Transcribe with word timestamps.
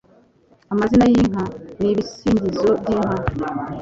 Amazina 0.73 1.03
y'inka: 1.11 1.43
Ni 1.79 1.87
ibisingizo 1.91 2.67
by'inka 2.83 3.15